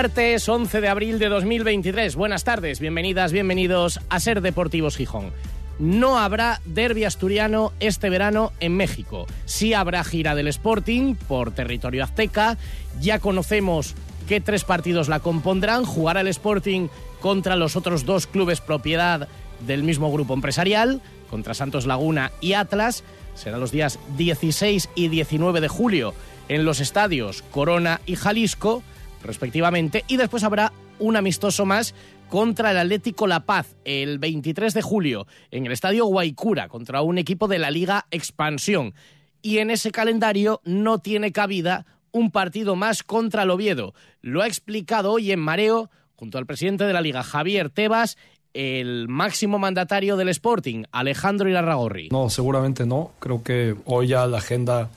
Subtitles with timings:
[0.00, 2.16] Martes 11 de abril de 2023.
[2.16, 5.30] Buenas tardes, bienvenidas, bienvenidos a Ser Deportivos Gijón.
[5.78, 9.26] No habrá derby asturiano este verano en México.
[9.44, 12.56] Sí habrá gira del Sporting por territorio azteca.
[12.98, 13.94] Ya conocemos
[14.26, 15.84] qué tres partidos la compondrán.
[15.84, 16.88] Jugará el Sporting
[17.20, 19.28] contra los otros dos clubes propiedad
[19.66, 23.04] del mismo grupo empresarial, contra Santos Laguna y Atlas.
[23.34, 26.14] Será los días 16 y 19 de julio
[26.48, 28.82] en los estadios Corona y Jalisco
[29.22, 31.94] respectivamente, y después habrá un amistoso más
[32.28, 37.18] contra el Atlético La Paz el 23 de julio en el Estadio Guaycura contra un
[37.18, 38.94] equipo de la Liga Expansión.
[39.42, 43.94] Y en ese calendario no tiene cabida un partido más contra el Oviedo.
[44.20, 48.16] Lo ha explicado hoy en Mareo, junto al presidente de la Liga, Javier Tebas,
[48.52, 52.08] el máximo mandatario del Sporting, Alejandro Irarragorri.
[52.10, 53.12] No, seguramente no.
[53.20, 54.90] Creo que hoy ya la agenda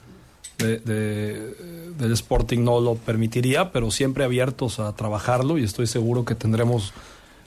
[0.63, 6.93] del Sporting no lo permitiría, pero siempre abiertos a trabajarlo y estoy seguro que tendremos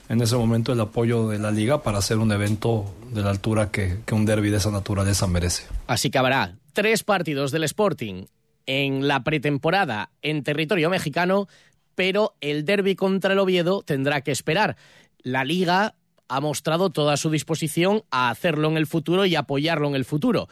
[0.09, 3.71] en ese momento el apoyo de la liga para hacer un evento de la altura
[3.71, 5.63] que, que un derby de esa naturaleza merece.
[5.87, 8.25] Así que habrá tres partidos del Sporting
[8.65, 11.47] en la pretemporada en territorio mexicano,
[11.95, 14.77] pero el derby contra el Oviedo tendrá que esperar.
[15.23, 15.95] La liga
[16.29, 20.47] ha mostrado toda su disposición a hacerlo en el futuro y apoyarlo en el futuro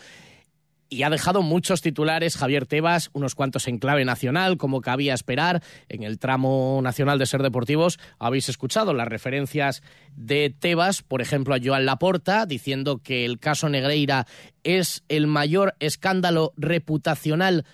[0.89, 5.64] y ha dejado muchos titulares Javier Tebas, unos cuantos en clave nacional, como cabía esperar.
[5.89, 9.81] En el tramo nacional de Ser Deportivos habéis escuchado las referencias
[10.16, 14.27] de Tebas, por ejemplo, a Joan Laporta, diciendo que el caso Negreira
[14.64, 17.65] es el mayor escándalo reputacional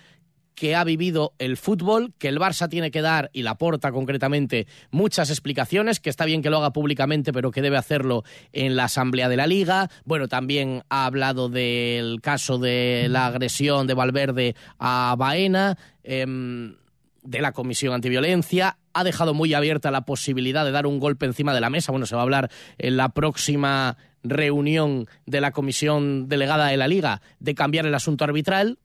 [0.54, 4.66] que ha vivido el fútbol, que el Barça tiene que dar, y la porta concretamente,
[4.90, 8.84] muchas explicaciones, que está bien que lo haga públicamente, pero que debe hacerlo en la
[8.84, 9.90] Asamblea de la Liga.
[10.04, 15.78] Bueno, también ha hablado del caso de la agresión de Valverde a Baena.
[16.04, 16.74] Em,
[17.22, 18.78] de la Comisión Antiviolencia.
[18.92, 21.92] Ha dejado muy abierta la posibilidad de dar un golpe encima de la mesa.
[21.92, 26.88] Bueno, se va a hablar en la próxima reunión de la Comisión Delegada de la
[26.88, 28.78] Liga de cambiar el asunto arbitral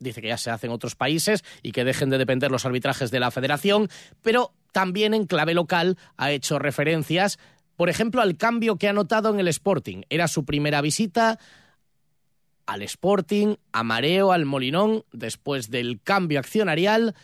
[0.00, 3.10] dice que ya se hace en otros países y que dejen de depender los arbitrajes
[3.10, 3.88] de la federación,
[4.22, 7.38] pero también en clave local ha hecho referencias,
[7.76, 10.02] por ejemplo, al cambio que ha notado en el Sporting.
[10.10, 11.38] Era su primera visita
[12.66, 17.14] al Sporting, a Mareo, al Molinón, después del cambio accionarial,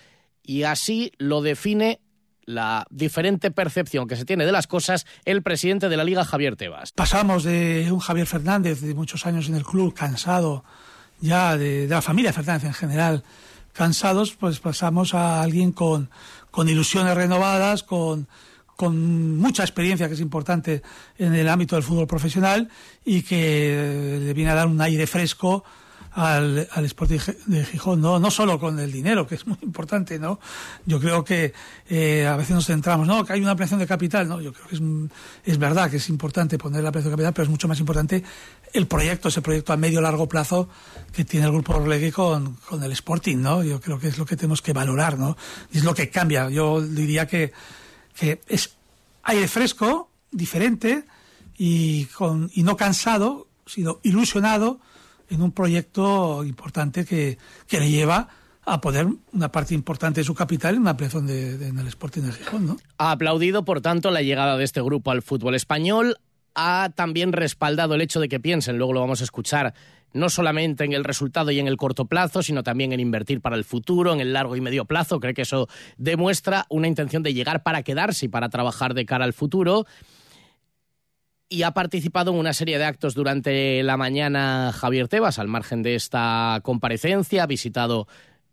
[0.42, 2.00] y así lo define
[2.46, 6.56] la diferente percepción que se tiene de las cosas el presidente de la Liga, Javier
[6.56, 6.92] Tebas.
[6.92, 10.64] Pasamos de un Javier Fernández de muchos años en el club, cansado,
[11.20, 13.24] ya de, la familia Fernández en general
[13.72, 16.08] cansados, pues pasamos a alguien con,
[16.50, 18.26] con ilusiones renovadas, con,
[18.74, 20.82] con mucha experiencia, que es importante
[21.18, 22.70] en el ámbito del fútbol profesional,
[23.04, 25.62] y que le viene a dar un aire fresco
[26.16, 28.18] al, al Sporting de Gijón, ¿no?
[28.18, 30.40] no solo con el dinero, que es muy importante, ¿no?
[30.86, 31.52] Yo creo que
[31.90, 33.22] eh, a veces nos centramos, ¿no?
[33.24, 34.40] Que hay una ampliación de capital, ¿no?
[34.40, 34.82] Yo creo que es,
[35.44, 38.24] es verdad que es importante poner la ampliación de capital, pero es mucho más importante
[38.78, 40.68] el proyecto, ese proyecto a medio largo plazo
[41.12, 43.62] que tiene el Grupo Orlegui con, con el Sporting, ¿no?
[43.62, 45.36] Yo creo que es lo que tenemos que valorar, ¿no?
[45.72, 46.50] Es lo que cambia.
[46.50, 47.52] Yo diría que,
[48.18, 48.76] que es
[49.22, 51.04] aire fresco, diferente
[51.56, 54.80] y, con, y no cansado, sino ilusionado
[55.28, 58.28] en un proyecto importante que, que le lleva
[58.66, 62.22] a poder una parte importante de su capital en una ampliación de, en el Sporting
[62.22, 62.66] de Gijón.
[62.66, 62.76] ¿no?
[62.98, 66.18] Ha aplaudido, por tanto, la llegada de este grupo al fútbol español.
[66.56, 69.74] Ha también respaldado el hecho de que piensen, luego lo vamos a escuchar,
[70.12, 73.56] no solamente en el resultado y en el corto plazo, sino también en invertir para
[73.56, 75.20] el futuro, en el largo y medio plazo.
[75.20, 75.68] Cree que eso
[75.98, 79.86] demuestra una intención de llegar para quedarse y para trabajar de cara al futuro
[81.48, 85.82] y ha participado en una serie de actos durante la mañana Javier Tebas, al margen
[85.82, 88.08] de esta comparecencia, ha visitado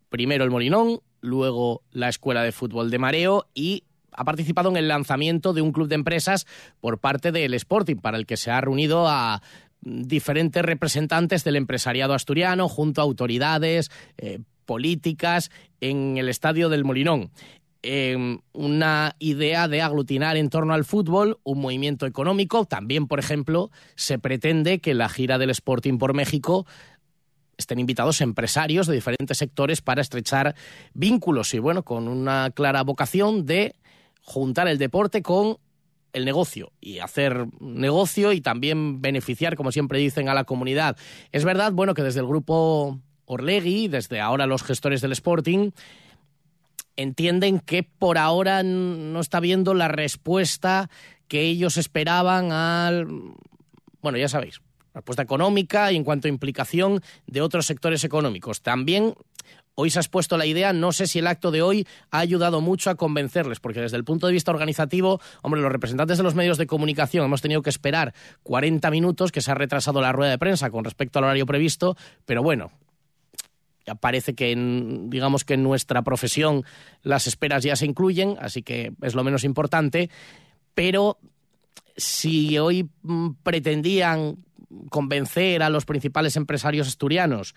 [0.09, 3.83] primero el Molinón, luego la Escuela de Fútbol de Mareo y
[4.15, 6.45] ha participado en el lanzamiento de un club de empresas
[6.79, 9.41] por parte del Sporting, para el que se ha reunido a
[9.81, 15.51] diferentes representantes del empresariado asturiano, junto a autoridades eh, políticas
[15.81, 17.31] en el estadio del Molinón.
[17.85, 22.63] Em, una idea de aglutinar en torno al fútbol un movimiento económico.
[22.63, 26.65] También, por ejemplo, se pretende que la gira del Sporting por México
[27.57, 30.55] estén invitados empresarios de diferentes sectores para estrechar
[30.93, 33.75] vínculos y, bueno, con una clara vocación de
[34.23, 35.57] juntar el deporte con
[36.13, 40.97] el negocio y hacer negocio y también beneficiar, como siempre dicen, a la comunidad.
[41.31, 45.71] Es verdad, bueno, que desde el grupo Orlegui, desde ahora los gestores del Sporting,
[46.95, 50.89] entienden que por ahora no está viendo la respuesta
[51.27, 53.07] que ellos esperaban al...
[54.01, 54.61] Bueno, ya sabéis,
[54.93, 58.61] respuesta económica y en cuanto a implicación de otros sectores económicos.
[58.61, 59.15] También
[59.75, 62.61] hoy se ha expuesto la idea, no sé si el acto de hoy ha ayudado
[62.61, 66.35] mucho a convencerles, porque desde el punto de vista organizativo, hombre, los representantes de los
[66.35, 70.31] medios de comunicación hemos tenido que esperar 40 minutos, que se ha retrasado la rueda
[70.31, 72.71] de prensa con respecto al horario previsto, pero bueno,
[73.85, 76.63] ya parece que en, digamos que en nuestra profesión
[77.01, 80.09] las esperas ya se incluyen, así que es lo menos importante,
[80.73, 81.17] pero
[81.95, 84.37] si hoy mm, pretendían
[84.89, 87.53] convencer a los principales empresarios asturianos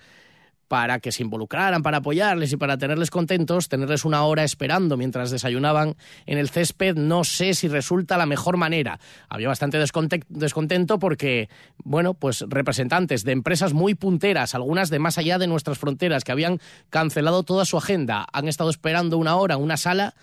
[0.68, 5.30] para que se involucraran, para apoyarles y para tenerles contentos, tenerles una hora esperando mientras
[5.30, 5.96] desayunaban
[6.26, 8.98] en el césped, no sé si resulta la mejor manera.
[9.28, 11.48] Había bastante descontento porque,
[11.78, 16.32] bueno, pues representantes de empresas muy punteras, algunas de más allá de nuestras fronteras, que
[16.32, 16.60] habían
[16.90, 20.14] cancelado toda su agenda, han estado esperando una hora, una sala,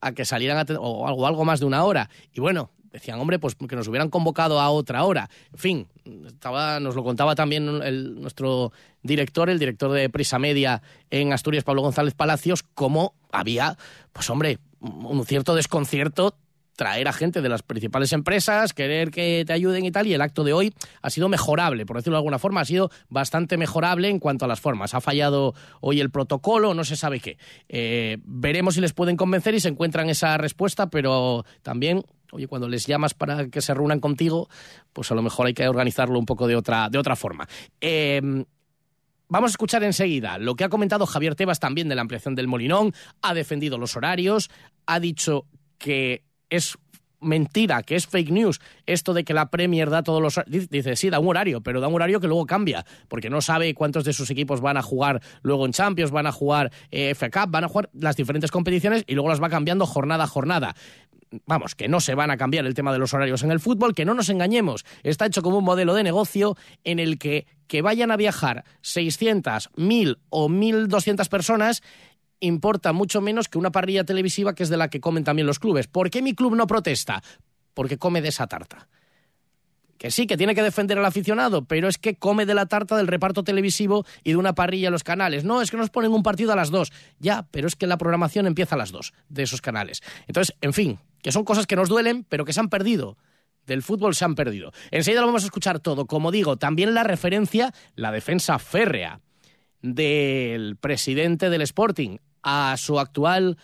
[0.00, 2.10] a que salieran a o algo, algo más de una hora.
[2.32, 5.30] Y bueno, decían, hombre, pues que nos hubieran convocado a otra hora.
[5.52, 5.86] En fin,
[6.26, 8.72] estaba, nos lo contaba también el, nuestro
[9.02, 13.76] director, el director de Prisa Media en Asturias, Pablo González Palacios, cómo había,
[14.12, 16.36] pues hombre, un cierto desconcierto
[16.76, 20.20] traer a gente de las principales empresas, querer que te ayuden y tal, y el
[20.20, 24.08] acto de hoy ha sido mejorable, por decirlo de alguna forma, ha sido bastante mejorable
[24.08, 24.94] en cuanto a las formas.
[24.94, 27.38] Ha fallado hoy el protocolo, no se sabe qué.
[27.68, 32.68] Eh, veremos si les pueden convencer y se encuentran esa respuesta, pero también oye, cuando
[32.68, 34.48] les llamas para que se reúnan contigo,
[34.92, 37.46] pues a lo mejor hay que organizarlo un poco de otra, de otra forma.
[37.80, 38.44] Em,
[39.28, 42.48] vamos a escuchar enseguida lo que ha comentado Javier Tebas también de la ampliación del
[42.48, 44.50] Molinón, ha defendido los horarios,
[44.86, 45.46] ha dicho
[45.78, 46.78] que es
[47.20, 50.40] mentira, que es fake news, esto de que la Premier da todos los...
[50.46, 53.74] Dice, sí, da un horario, pero da un horario que luego cambia, porque no sabe
[53.74, 57.30] cuántos de sus equipos van a jugar luego en Champions, van a jugar eh, F
[57.30, 60.74] Cup, van a jugar las diferentes competiciones y luego las va cambiando jornada a jornada
[61.46, 63.94] vamos, que no se van a cambiar el tema de los horarios en el fútbol,
[63.94, 67.80] que no nos engañemos, está hecho como un modelo de negocio en el que que
[67.80, 71.82] vayan a viajar 600, 1000 o 1200 personas
[72.38, 75.58] importa mucho menos que una parrilla televisiva que es de la que comen también los
[75.58, 75.86] clubes.
[75.86, 77.22] ¿Por qué mi club no protesta?
[77.72, 78.88] Porque come de esa tarta.
[80.02, 82.96] Que sí, que tiene que defender al aficionado, pero es que come de la tarta
[82.96, 85.44] del reparto televisivo y de una parrilla en los canales.
[85.44, 86.92] No, es que nos ponen un partido a las dos.
[87.20, 90.02] Ya, pero es que la programación empieza a las dos de esos canales.
[90.26, 93.16] Entonces, en fin, que son cosas que nos duelen, pero que se han perdido
[93.64, 94.72] del fútbol se han perdido.
[94.90, 96.06] Enseguida lo vamos a escuchar todo.
[96.06, 99.20] Como digo, también la referencia, la defensa férrea
[99.82, 103.56] del presidente del Sporting, a su actual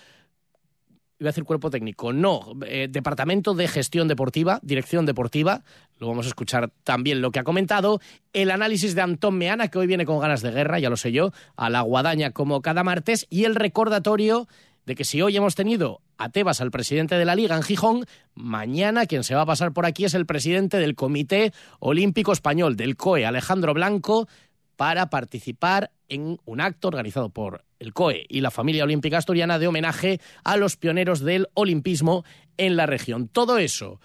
[1.19, 5.65] iba a decir cuerpo técnico, no, eh, departamento de gestión deportiva, dirección deportiva,
[5.99, 8.00] lo vamos a escuchar también lo que ha comentado,
[8.32, 11.11] el análisis de Antón Meana, que hoy viene con ganas de guerra, ya lo sé
[11.11, 14.47] yo, a la guadaña como cada martes, y el recordatorio
[14.87, 18.06] de que si hoy hemos tenido a Tebas, al presidente de la Liga en Gijón,
[18.35, 22.76] mañana quien se va a pasar por aquí es el presidente del Comité Olímpico Español,
[22.76, 24.29] del COE, Alejandro Blanco,
[24.76, 29.69] para participar en un acto organizado por el COE y la familia olímpica asturiana de
[29.69, 32.25] homenaje a los pioneros del olimpismo
[32.56, 33.29] en la región.
[33.29, 34.01] Todo eso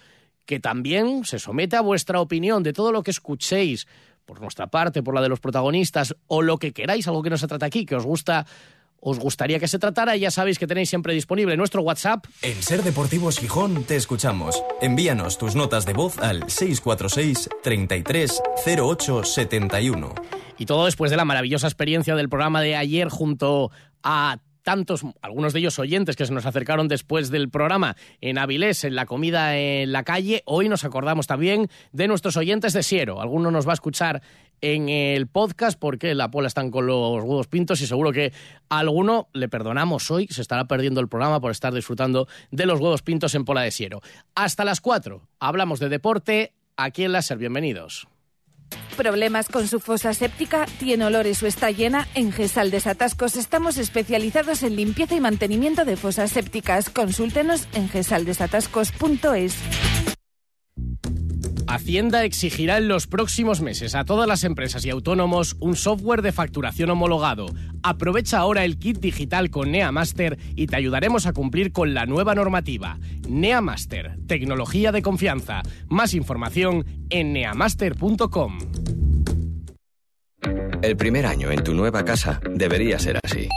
[0.46, 3.88] que también se somete a vuestra opinión de todo lo que escuchéis
[4.26, 7.38] por nuestra parte, por la de los protagonistas o lo que queráis, algo que no
[7.38, 8.46] se trata aquí, que os gusta
[9.04, 12.26] os gustaría que se tratara, ya sabéis que tenéis siempre disponible nuestro WhatsApp.
[12.42, 14.64] En Ser Deportivos Gijón te escuchamos.
[14.82, 20.16] Envíanos tus notas de voz al 646 33 08 71.
[20.58, 23.72] Y todo después de la maravillosa experiencia del programa de ayer junto
[24.04, 28.86] a tantos, algunos de ellos oyentes que se nos acercaron después del programa en Avilés,
[28.86, 30.42] en la comida en la calle.
[30.46, 33.22] Hoy nos acordamos también de nuestros oyentes de Siero.
[33.22, 34.22] Alguno nos va a escuchar
[34.64, 38.32] en el podcast porque la pola están con los huevos pintos y seguro que
[38.70, 42.80] a alguno le perdonamos hoy, se estará perdiendo el programa por estar disfrutando de los
[42.80, 44.02] huevos pintos en Pola de Siero.
[44.36, 47.38] Hasta las 4 hablamos de deporte aquí en la Ser.
[47.38, 48.08] Bienvenidos.
[48.96, 50.66] ¿Problemas con su fosa séptica?
[50.80, 52.08] ¿Tiene olores o está llena?
[52.16, 56.90] En Gesal Desatascos estamos especializados en limpieza y mantenimiento de fosas sépticas.
[56.90, 60.13] Consúltenos en gesaldesatascos.es.
[61.74, 66.32] Hacienda exigirá en los próximos meses a todas las empresas y autónomos un software de
[66.32, 67.48] facturación homologado.
[67.82, 72.36] Aprovecha ahora el kit digital con NeaMaster y te ayudaremos a cumplir con la nueva
[72.36, 73.00] normativa.
[73.28, 75.64] NeaMaster, tecnología de confianza.
[75.88, 78.60] Más información en neamaster.com.
[80.84, 83.50] El primer año en tu nueva casa debería ser así.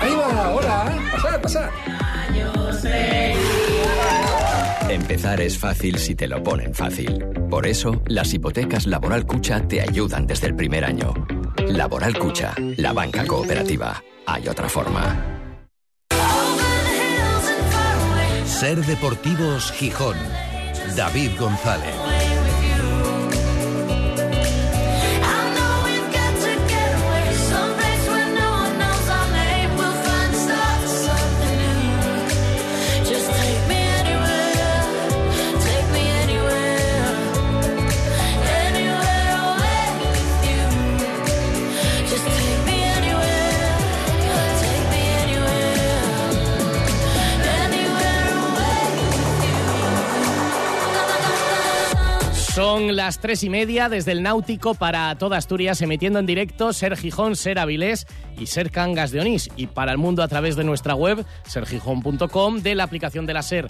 [0.00, 0.50] ¡Ahí va!
[0.54, 0.98] ¡Hola!
[1.10, 1.70] ¡Pasad, pasad!
[5.12, 7.22] Empezar es fácil si te lo ponen fácil.
[7.50, 11.12] Por eso, las hipotecas Laboral Cucha te ayudan desde el primer año.
[11.68, 14.02] Laboral Cucha, la banca cooperativa.
[14.24, 15.22] Hay otra forma.
[18.46, 20.16] Ser Deportivos Gijón.
[20.96, 22.11] David González.
[52.92, 57.36] Las tres y media desde el Náutico para toda Asturias, emitiendo en directo Ser Gijón,
[57.36, 58.06] Ser Avilés
[58.38, 59.48] y Ser Cangas de Onís.
[59.56, 63.42] Y para el mundo a través de nuestra web, sergijón.com, de la aplicación de la
[63.42, 63.68] Ser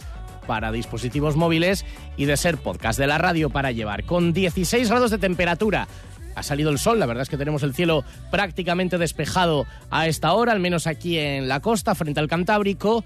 [0.49, 1.87] para dispositivos móviles
[2.17, 4.02] y de Ser Podcast de la radio para llevar.
[4.02, 5.87] Con 16 grados de temperatura,
[6.35, 10.33] ha salido el sol, la verdad es que tenemos el cielo prácticamente despejado a esta
[10.33, 13.05] hora, al menos aquí en la costa, frente al Cantábrico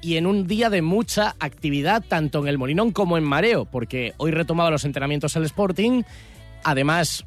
[0.00, 4.14] y en un día de mucha actividad tanto en el Molinón como en Mareo, porque
[4.18, 6.02] hoy retomaba los entrenamientos el Sporting.
[6.64, 7.24] Además,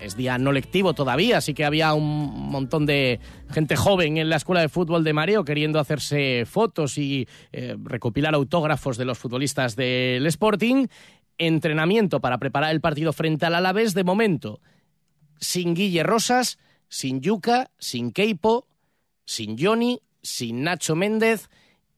[0.00, 3.20] es día no lectivo todavía, así que había un montón de
[3.50, 8.34] gente joven en la escuela de fútbol de Mareo queriendo hacerse fotos y eh, recopilar
[8.34, 10.86] autógrafos de los futbolistas del Sporting.
[11.36, 14.60] Entrenamiento para preparar el partido frente al Alavés, de momento,
[15.40, 16.58] sin Guille Rosas,
[16.88, 18.66] sin Yuca, sin Keipo,
[19.24, 21.48] sin Johnny, sin Nacho Méndez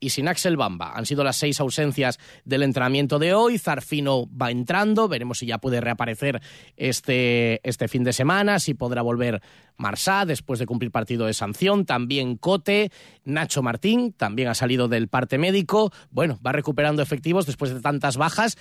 [0.01, 0.93] y sin Axel Bamba.
[0.95, 3.59] Han sido las seis ausencias del entrenamiento de hoy.
[3.59, 6.41] Zarfino va entrando, veremos si ya puede reaparecer
[6.77, 9.43] este, este fin de semana, si podrá volver
[9.77, 11.85] Marsá después de cumplir partido de sanción.
[11.85, 12.91] También Cote,
[13.25, 15.93] Nacho Martín, también ha salido del parte médico.
[16.11, 18.57] Bueno, va recuperando efectivos después de tantas bajas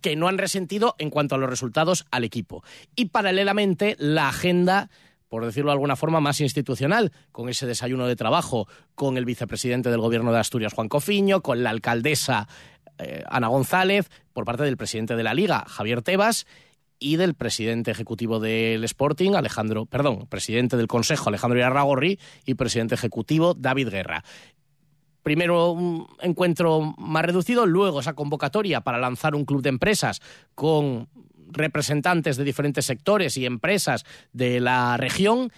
[0.00, 2.62] que no han resentido en cuanto a los resultados al equipo.
[2.94, 4.90] Y paralelamente, la agenda
[5.28, 9.90] por decirlo de alguna forma, más institucional, con ese desayuno de trabajo con el vicepresidente
[9.90, 12.48] del Gobierno de Asturias, Juan Cofiño, con la alcaldesa
[12.98, 16.46] eh, Ana González, por parte del presidente de la Liga, Javier Tebas,
[16.98, 22.94] y del presidente ejecutivo del Sporting, Alejandro, perdón, presidente del Consejo, Alejandro Irarragorri, y presidente
[22.94, 24.24] ejecutivo, David Guerra
[25.24, 30.20] primero un encuentro más reducido, luego esa convocatoria para lanzar un club de empresas
[30.54, 31.08] con
[31.48, 35.50] representantes de diferentes sectores y empresas de la región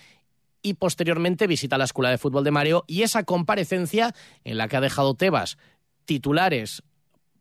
[0.63, 4.77] y posteriormente visita la Escuela de Fútbol de Mareo y esa comparecencia en la que
[4.77, 5.59] ha dejado Tebas
[6.05, 6.83] titulares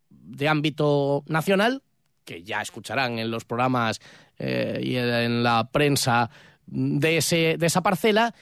[0.09, 1.83] de ámbito nacional,
[2.23, 4.01] que ya escucharán en los programas
[4.39, 6.31] eh, y en la prensa
[6.65, 8.33] de, ese, de esa parcela,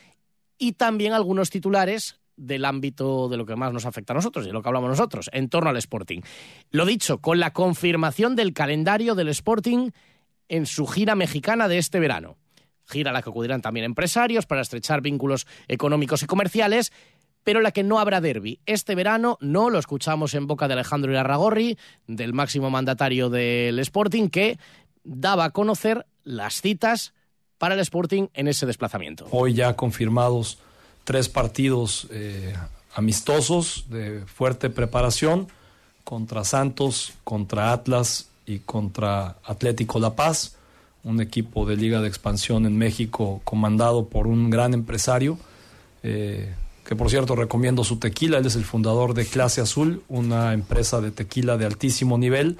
[0.57, 4.47] y también algunos titulares del ámbito de lo que más nos afecta a nosotros y
[4.47, 6.21] de lo que hablamos nosotros, en torno al Sporting.
[6.71, 9.91] Lo dicho, con la confirmación del calendario del Sporting
[10.49, 12.37] en su gira mexicana de este verano.
[12.85, 16.91] Gira a la que acudirán también empresarios para estrechar vínculos económicos y comerciales,
[17.43, 18.59] pero la que no habrá derby.
[18.65, 24.29] Este verano no lo escuchamos en boca de Alejandro Irarragorri, del máximo mandatario del Sporting,
[24.29, 24.57] que
[25.03, 27.13] daba a conocer las citas
[27.57, 29.27] para el Sporting en ese desplazamiento.
[29.31, 30.59] Hoy ya confirmados
[31.03, 32.53] tres partidos eh,
[32.95, 35.47] amistosos de fuerte preparación
[36.03, 40.55] contra Santos, contra Atlas y contra Atlético La Paz,
[41.03, 45.37] un equipo de liga de expansión en México comandado por un gran empresario,
[46.03, 46.53] eh,
[46.85, 51.01] que por cierto recomiendo su tequila, él es el fundador de Clase Azul, una empresa
[51.01, 52.57] de tequila de altísimo nivel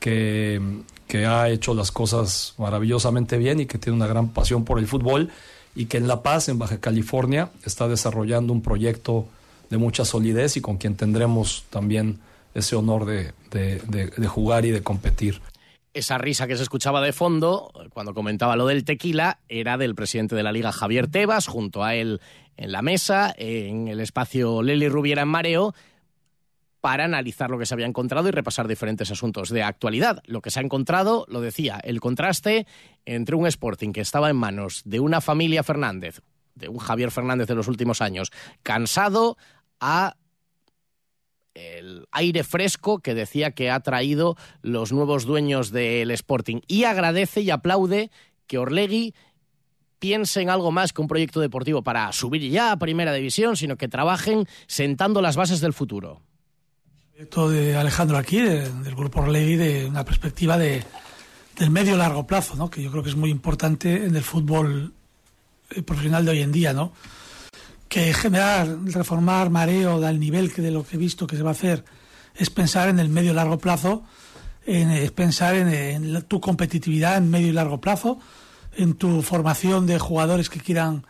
[0.00, 0.60] que,
[1.06, 4.86] que ha hecho las cosas maravillosamente bien y que tiene una gran pasión por el
[4.86, 5.30] fútbol
[5.78, 9.28] y que en La Paz, en Baja California, está desarrollando un proyecto
[9.70, 12.18] de mucha solidez y con quien tendremos también
[12.52, 15.40] ese honor de, de, jugar y de competir.
[15.94, 20.34] Esa risa que se escuchaba de fondo cuando comentaba lo del tequila era del presidente
[20.34, 22.20] de la liga Javier Tebas, junto a él
[22.56, 25.74] en la mesa, en el espacio Leli Rubiera en Mareo,
[26.88, 30.22] para analizar lo que se había encontrado y repasar diferentes asuntos de actualidad.
[30.24, 32.66] Lo que se ha encontrado, lo decía, el contraste
[33.04, 36.22] entre un Sporting que estaba en manos de una familia Fernández,
[36.54, 39.36] de un Javier Fernández de los últimos años, cansado
[39.80, 40.16] a
[41.52, 47.42] el aire fresco que decía que ha traído los nuevos dueños del Sporting y agradece
[47.42, 48.10] y aplaude
[48.46, 49.14] que Orlegui
[49.98, 53.76] piense en algo más que un proyecto deportivo para subir ya a primera división, sino
[53.76, 56.22] que trabajen sentando las bases del futuro
[57.18, 60.84] proyecto de Alejandro aquí, del Grupo Orlegui, de una perspectiva de,
[61.56, 62.70] del medio largo plazo, ¿no?
[62.70, 64.92] que yo creo que es muy importante en el fútbol
[65.70, 66.92] eh, profesional de hoy en día, ¿no?
[67.88, 71.48] que generar, reformar mareo al nivel que de lo que he visto que se va
[71.48, 71.84] a hacer
[72.36, 74.04] es pensar en el medio largo plazo,
[74.64, 78.20] en, es pensar en, tu competitividad en medio y largo plazo,
[78.76, 81.04] en tu formación de jugadores que quieran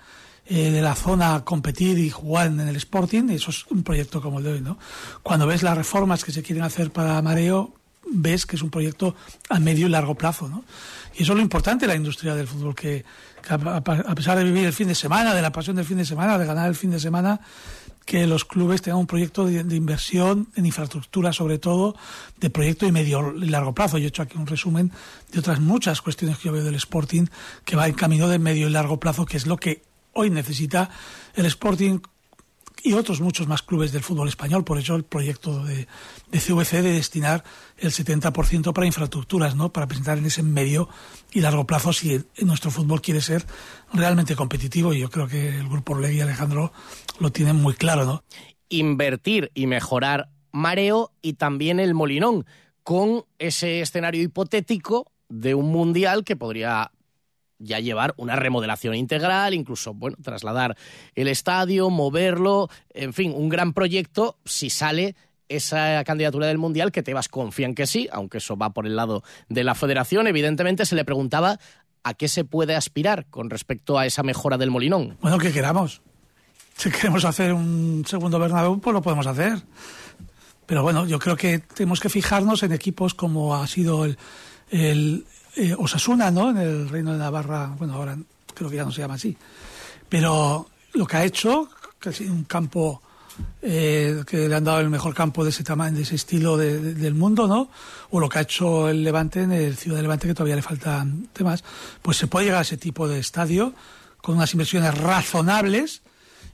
[0.50, 4.38] eh, de la zona competir y jugar en el Sporting, eso es un proyecto como
[4.38, 4.78] el de hoy, ¿no?
[5.22, 7.74] Cuando ves las reformas que se quieren hacer para Mareo,
[8.10, 9.14] ves que es un proyecto
[9.50, 10.64] a medio y largo plazo, ¿no?
[11.18, 13.04] Y eso es lo importante de la industria del fútbol, que,
[13.48, 16.38] a, pesar de vivir el fin de semana, de la pasión del fin de semana,
[16.38, 17.40] de ganar el fin de semana,
[18.06, 21.94] que los clubes tengan un proyecto de, inversión en infraestructura, sobre todo,
[22.38, 23.98] de proyecto de medio y largo plazo.
[23.98, 24.92] Yo he hecho aquí un resumen
[25.30, 27.26] de otras muchas cuestiones que yo veo del Sporting,
[27.66, 29.87] que va en camino de medio y largo plazo, que es lo que
[30.18, 30.90] hoy necesita
[31.34, 32.00] el Sporting
[32.82, 34.64] y otros muchos más clubes del fútbol español.
[34.64, 35.86] Por eso el proyecto de,
[36.30, 37.44] de CVC de destinar
[37.76, 39.72] el 70% para infraestructuras, ¿no?
[39.72, 40.88] Para presentar en ese medio
[41.32, 43.44] y largo plazo si nuestro fútbol quiere ser
[43.92, 44.92] realmente competitivo.
[44.92, 46.72] Y yo creo que el Grupo Orlegui y Alejandro
[47.20, 48.24] lo tienen muy claro, ¿no?
[48.68, 52.44] Invertir y mejorar Mareo y también el Molinón,
[52.82, 56.90] con ese escenario hipotético de un mundial que podría
[57.58, 60.76] ya llevar una remodelación integral, incluso, bueno, trasladar
[61.14, 65.16] el estadio, moverlo, en fin, un gran proyecto si sale
[65.48, 69.22] esa candidatura del Mundial que Tebas confían que sí, aunque eso va por el lado
[69.48, 70.26] de la federación.
[70.26, 71.58] Evidentemente se le preguntaba
[72.02, 75.16] a qué se puede aspirar con respecto a esa mejora del Molinón.
[75.20, 76.02] Bueno, que queramos.
[76.76, 79.58] Si queremos hacer un segundo Bernabéu, pues lo podemos hacer.
[80.66, 84.18] Pero bueno, yo creo que tenemos que fijarnos en equipos como ha sido el,
[84.70, 85.24] el
[85.58, 86.50] eh, Osasuna, ¿no?
[86.50, 88.16] En el Reino de Navarra, bueno, ahora
[88.54, 89.36] creo que ya no se llama así.
[90.08, 91.68] Pero lo que ha hecho,
[92.04, 93.02] es un campo
[93.60, 97.14] eh, que le han dado el mejor campo de ese tamaño, de ese estilo del
[97.14, 97.70] mundo, ¿no?
[98.10, 100.62] O lo que ha hecho el Levante en el Ciudad de Levante, que todavía le
[100.62, 101.64] faltan temas,
[102.02, 103.74] pues se puede llegar a ese tipo de estadio
[104.22, 106.02] con unas inversiones razonables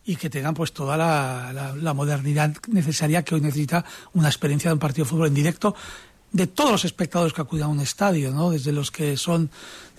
[0.06, 3.84] y que tengan pues toda la modernidad necesaria que hoy necesita
[4.14, 5.74] una experiencia de un partido de fútbol en directo
[6.34, 8.50] de todos los espectadores que acuden a un estadio, ¿no?
[8.50, 9.50] Desde los que son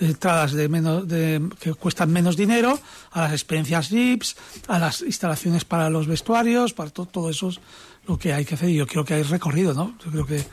[0.01, 2.77] entradas de menos, de, que cuestan menos dinero,
[3.11, 4.35] a las experiencias VIPs,
[4.67, 7.61] a las instalaciones para los vestuarios, para todo eso es
[8.05, 8.69] lo que hay que hacer.
[8.69, 9.95] Y yo creo que hay recorrido, ¿no?
[10.03, 10.43] Yo creo que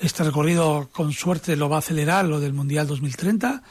[0.00, 3.64] este recorrido, con suerte, lo va a acelerar lo del Mundial 2030.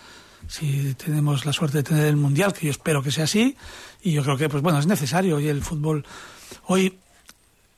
[0.50, 3.56] Si tenemos la suerte de tener el Mundial, que yo espero que sea así.
[4.04, 5.40] Y yo creo que, pues bueno, es necesario.
[5.40, 6.06] Y el fútbol,
[6.66, 6.98] hoy,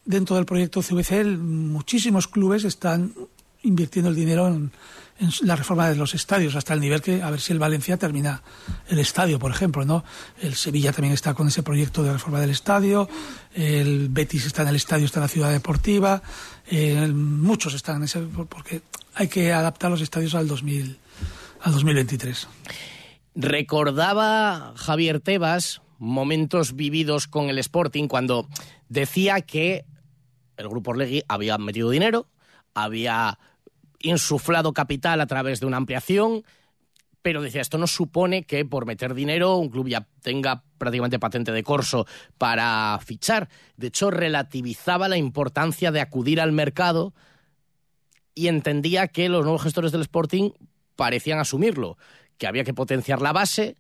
[0.04, 3.14] dentro del proyecto CVC, muchísimos clubes están
[3.64, 4.72] invirtiendo el dinero en,
[5.42, 8.44] la reforma de los estadios hasta el nivel que a ver si el Valencia termina
[8.88, 10.04] el estadio, por ejemplo, ¿no?
[10.40, 13.10] El Sevilla también está con ese proyecto de reforma del estadio,
[13.56, 16.22] el Betis está en el estadio, está en la ciudad deportiva,
[17.14, 18.82] muchos están en ese porque
[19.16, 21.00] hay que adaptar los estadios al 2000
[21.62, 22.48] al 2023.
[23.36, 28.48] Recordaba Javier Tebas momentos vividos con el Sporting cuando
[28.90, 29.86] decía que
[30.58, 32.28] el grupo Orlegui había metido dinero,
[32.84, 33.40] había
[34.00, 36.44] insuflado capital a través de una ampliación,
[37.24, 41.52] pero decía, esto no supone que por meter dinero un club ya tenga prácticamente patente
[41.52, 42.06] de corso
[42.38, 43.50] para fichar.
[43.76, 47.14] De hecho, relativizaba la importancia de acudir al mercado
[48.36, 50.52] y entendía que los nuevos gestores del Sporting
[50.96, 51.98] parecían asumirlo,
[52.38, 53.78] que había que potenciar la base,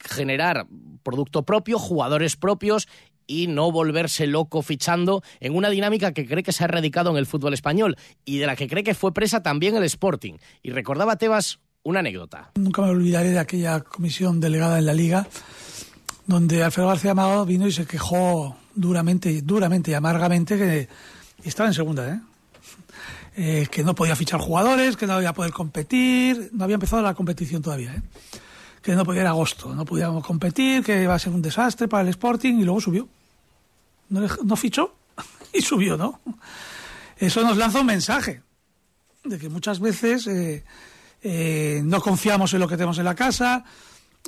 [0.00, 0.66] generar
[1.02, 2.88] producto propio, jugadores propios
[3.26, 7.16] y no volverse loco fichando en una dinámica que cree que se ha erradicado en
[7.16, 10.34] el fútbol español y de la que cree que fue presa también el Sporting.
[10.62, 12.50] Y recordaba Tebas una anécdota.
[12.54, 15.28] Nunca me olvidaré de aquella comisión delegada en la Liga
[16.26, 20.88] donde Alfredo García Amado vino y se quejó duramente, duramente y amargamente que
[21.44, 22.20] estaba en segunda, ¿eh?
[23.36, 23.66] ¿eh?
[23.70, 27.14] que no podía fichar jugadores, que no iba a poder competir, no había empezado la
[27.14, 28.02] competición todavía, ¿eh?
[28.84, 32.02] Que no podía ir agosto, no podíamos competir, que iba a ser un desastre para
[32.02, 33.08] el Sporting y luego subió.
[34.10, 34.94] No, fichó
[35.54, 36.20] y subió, ¿no?
[37.16, 38.42] Eso nos lanza un mensaje
[39.24, 40.64] de que muchas veces eh,
[41.22, 43.64] eh, no confiamos en lo que tenemos en la casa,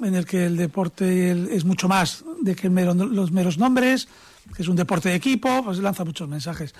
[0.03, 4.09] en el que el deporte es mucho más de que los meros nombres,
[4.57, 6.75] que es un deporte de equipo, pues lanza muchos mensajes.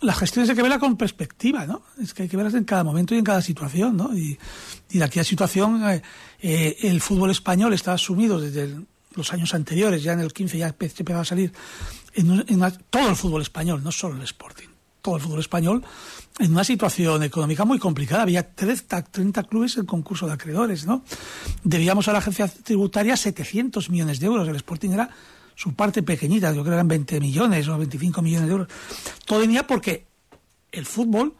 [0.00, 1.82] La gestión hay que verla con perspectiva, ¿no?
[2.00, 4.16] Es que hay que verla en cada momento y en cada situación, ¿no?
[4.16, 4.38] Y,
[4.90, 6.02] de aquella situación, eh,
[6.40, 8.76] eh, el fútbol español está asumido desde
[9.14, 11.52] los años anteriores, ya en el 15 ya empezaba a salir
[12.14, 12.44] en,
[12.90, 14.68] todo el fútbol español, no solo el Sporting,
[15.02, 15.84] todo el fútbol español,
[16.38, 18.22] en una situación económica muy complicada.
[18.22, 21.02] Había 30, 30 clubes en concurso de acreedores, ¿no?
[21.64, 24.48] Debíamos a la agencia tributaria 700 millones de euros.
[24.48, 25.10] El Sporting era
[25.58, 28.68] su parte pequeñita, yo creo que eran 20 millones o 25 millones de euros.
[29.24, 30.06] Todo venía porque
[30.70, 31.34] el fútbol,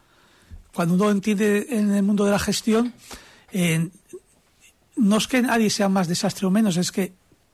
[0.75, 2.95] cuando uno entiende en el mundo de la gestión,
[4.97, 7.13] no es que nadie sea más desastre o menos, es que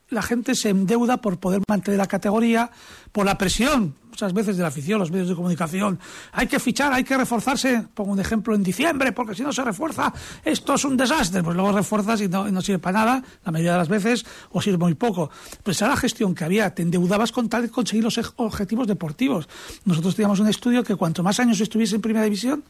[0.09, 2.71] la gente se endeuda por poder mantener la categoría,
[3.13, 5.99] por la presión muchas veces de la afición, los medios de comunicación,
[6.31, 9.65] hay que fichar, hay que reforzarse, pongo un ejemplo en diciembre, porque si no se
[9.65, 10.13] refuerza,
[10.45, 13.79] esto es un desastre, pues luego refuerzas y no, sirve para nada, la mayoría de
[13.79, 15.31] las veces, o sirve muy poco.
[15.65, 19.49] Pues esa la gestión que había, te endeudabas con tal de conseguir los objetivos deportivos.
[19.85, 22.63] Nosotros teníamos un estudio que cuanto más años estuviese en primera división,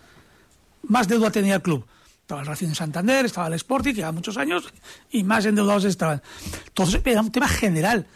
[0.88, 1.85] más deuda tenía el club.
[2.22, 4.64] Estaba el Racing de Santander, estaba el Sporting, que lleva muchos años,
[5.11, 6.22] y más endeudados estaban.
[6.68, 8.07] Entonces, era un tema general.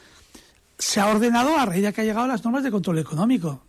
[0.79, 3.67] Se ha ordenado a raíz de que ha llegado las normas de control económico.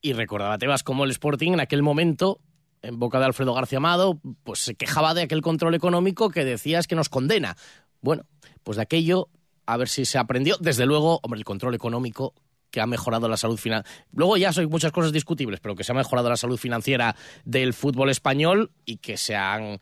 [0.00, 2.40] Y recordaba Tebas como el Sporting en aquel momento,
[2.82, 6.86] en boca de Alfredo García Amado, pues se quejaba de aquel control económico que decías
[6.86, 7.56] que nos condena.
[8.00, 8.24] Bueno,
[8.62, 9.28] pues de aquello,
[9.66, 10.56] a ver si se aprendió.
[10.60, 12.34] Desde luego, hombre, el control económico
[12.70, 14.06] que ha mejorado la salud financiera.
[14.12, 17.74] Luego ya son muchas cosas discutibles, pero que se ha mejorado la salud financiera del
[17.74, 19.80] fútbol español y que se han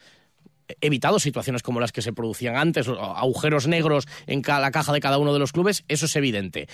[0.80, 5.18] evitado situaciones como las que se producían antes, agujeros negros en la caja de cada
[5.18, 6.68] uno de los clubes, eso es evidente.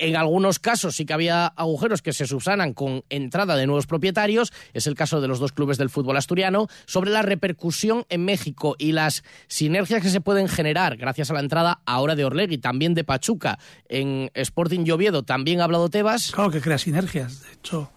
[0.00, 4.52] En algunos casos sí que había agujeros que se subsanan con entrada de nuevos propietarios,
[4.72, 8.76] es el caso de los dos clubes del fútbol asturiano, sobre la repercusión en México
[8.78, 12.94] y las sinergias que se pueden generar gracias a la entrada ahora de Orlegui, también
[12.94, 13.58] de Pachuca,
[13.88, 16.30] en Sporting Lloviedo, también ha hablado Tebas.
[16.30, 17.90] Claro que crea sinergias, de hecho,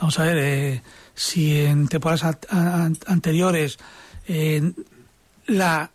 [0.00, 0.82] vamos a ver, eh,
[1.14, 2.38] si en temporadas
[3.06, 3.76] anteriores
[5.46, 5.90] la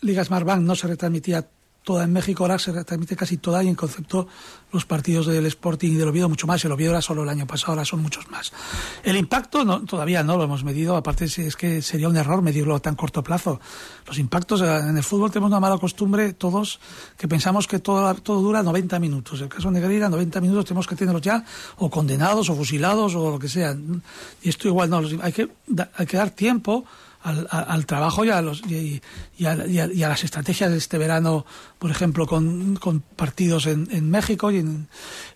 [0.00, 1.46] Liga Smart no se retransmitía
[1.82, 4.28] toda en México, ahora se transmite casi toda y en concepto
[4.72, 6.64] los partidos del Sporting y del Oviedo mucho más.
[6.64, 8.52] El Oviedo era solo el año pasado, ahora son muchos más.
[9.02, 12.76] El impacto no, todavía no lo hemos medido, aparte es que sería un error medirlo
[12.76, 13.60] a tan corto plazo.
[14.06, 16.78] Los impactos eh, en el fútbol tenemos una mala costumbre todos
[17.18, 19.40] que pensamos que todo, todo dura 90 minutos.
[19.40, 21.44] En el caso de Negreira, 90 minutos tenemos que tenerlos ya
[21.78, 23.76] o condenados o fusilados o lo que sea.
[24.42, 25.48] Y esto igual no, hay que,
[25.96, 26.84] hay que dar tiempo
[27.22, 29.00] al, trabajo y a, los, y,
[29.44, 31.46] a, las estrategias de este verano,
[31.78, 32.78] por ejemplo, con,
[33.16, 34.50] partidos en, México.
[34.50, 34.64] y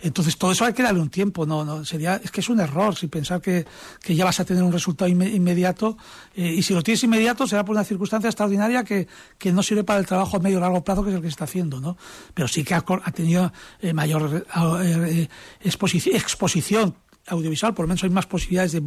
[0.00, 1.46] Entonces, todo eso hay que darle un tiempo.
[1.46, 3.66] no, no sería Es que es un error si pensar que,
[4.06, 5.96] ya vas a tener un resultado inmediato.
[6.34, 9.06] Eh, y si lo tienes inmediato, será por una circunstancia extraordinaria que,
[9.38, 11.28] que no sirve para el trabajo a medio o largo plazo, que es el que
[11.28, 11.80] se está haciendo.
[11.80, 11.96] ¿no?
[12.34, 14.44] Pero sí que ha, tenido eh, mayor
[14.82, 15.28] eh,
[15.60, 16.96] exposición
[17.28, 18.82] audiovisual, por lo menos hay más posibilidades de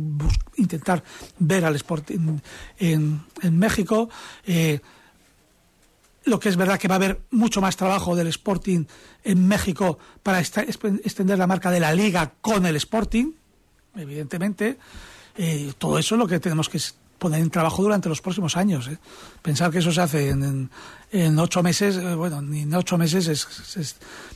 [0.57, 1.03] intentar
[1.39, 3.21] ver al sport en,
[3.51, 4.09] México.
[4.45, 4.79] Eh,
[6.25, 8.85] lo que es verdad que va a haber mucho más trabajo del Sporting
[9.23, 13.31] en México para extender la marca de la liga con el Sporting,
[13.95, 14.77] evidentemente.
[15.37, 16.79] Eh, todo eso es lo que tenemos que
[17.17, 18.87] poner en trabajo durante los próximos años.
[18.87, 18.97] ¿eh?
[19.41, 23.27] Pensar que eso se hace en, ocho meses, bueno, ni en ocho meses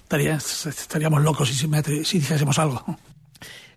[0.10, 1.56] estaríamos locos si,
[2.06, 2.98] si dijésemos algo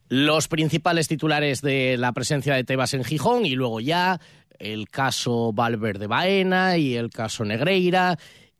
[0.09, 4.21] los principales titulares de la presencia de Tebas en Gijón y luego ya
[4.59, 8.19] el caso Valverde Baena y el caso Negreira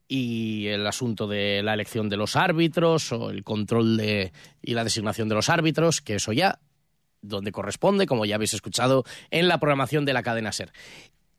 [0.09, 4.33] y el asunto de la elección de los árbitros o el control de,
[4.63, 6.61] y la designación de los árbitros, que eso ya
[7.23, 10.73] donde corresponde, como ya habéis escuchado en la programación de la cadena SER.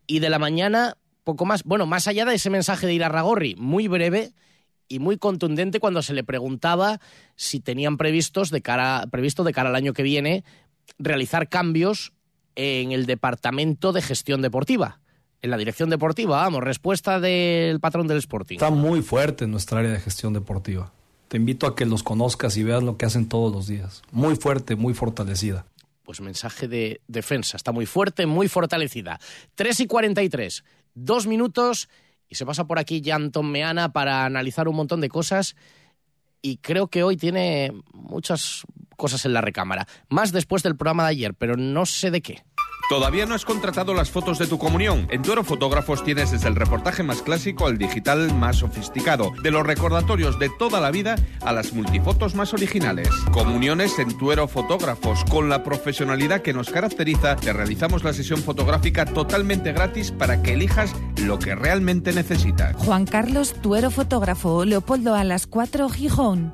[0.06, 3.88] Y de la mañana, poco más, bueno, más allá de ese mensaje de Irarragorri, muy
[3.88, 4.32] breve,
[4.88, 7.00] y muy contundente cuando se le preguntaba
[7.36, 10.44] si tenían previstos de cara, previsto de cara al año que viene
[10.98, 12.14] realizar cambios
[12.56, 15.00] en el departamento de gestión deportiva.
[15.42, 18.56] En la dirección deportiva, vamos, respuesta del patrón del Sporting.
[18.56, 20.92] Está muy fuerte en nuestra área de gestión deportiva.
[21.28, 24.02] Te invito a que los conozcas y veas lo que hacen todos los días.
[24.12, 25.66] Muy fuerte, muy fortalecida.
[26.04, 27.58] Pues mensaje de defensa.
[27.58, 29.20] Está muy fuerte, muy fortalecida.
[29.56, 30.64] 3 y 43.
[30.96, 31.90] Dos minutos
[32.30, 35.56] y se pasa por aquí Jan Meana para analizar un montón de cosas
[36.42, 38.64] y creo que hoy tiene muchas
[38.96, 39.88] cosas en la recámara.
[40.10, 42.44] Más después del programa de ayer, pero no sé de qué.
[42.90, 45.08] ¿Todavía no has contratado las fotos de tu comunión?
[45.12, 49.68] En Tuero Fotógrafos tienes desde el reportaje más clásico al digital más sofisticado, de los
[49.68, 53.10] recordatorios de toda la vida a las multifotos más originales.
[53.34, 59.04] Comuniones en Tuero Fotógrafos, con la profesionalidad que nos caracteriza, te realizamos la sesión fotográfica
[59.04, 60.96] totalmente gratis para que elijas
[61.26, 62.74] lo que realmente necesitas.
[62.78, 66.54] Juan Carlos Tuero Fotógrafo, Leopoldo a las 4 Gijón.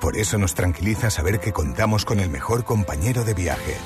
[0.00, 3.76] por eso nos tranquiliza saber que contamos con el mejor compañero de viaje.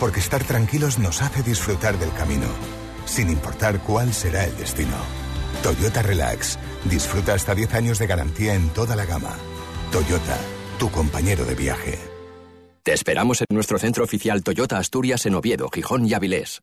[0.00, 2.46] Porque estar tranquilos nos hace disfrutar del camino,
[3.04, 4.96] sin importar cuál será el destino.
[5.62, 6.58] Toyota Relax.
[6.84, 9.34] Disfruta hasta 10 años de garantía en toda la gama.
[9.92, 10.38] Toyota,
[10.78, 11.98] tu compañero de viaje.
[12.82, 16.62] Te esperamos en nuestro centro oficial Toyota Asturias en Oviedo, Gijón y Avilés.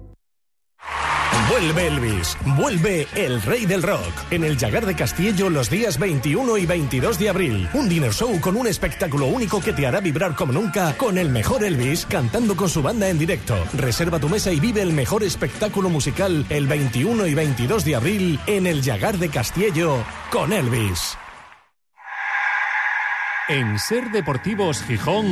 [1.49, 6.57] Vuelve Elvis, vuelve el rey del rock en el Llagar de Castillo los días 21
[6.57, 7.69] y 22 de abril.
[7.73, 11.29] Un dinner show con un espectáculo único que te hará vibrar como nunca con el
[11.29, 13.55] mejor Elvis cantando con su banda en directo.
[13.73, 18.39] Reserva tu mesa y vive el mejor espectáculo musical el 21 y 22 de abril
[18.47, 21.17] en el Llagar de Castillo con Elvis.
[23.49, 25.25] En Ser Deportivos Gijón,